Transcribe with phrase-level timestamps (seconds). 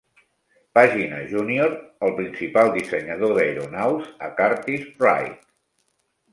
[0.77, 1.75] Pàgina Junior
[2.07, 5.41] el principal dissenyador d'aeronaus a Curtiss-Wright.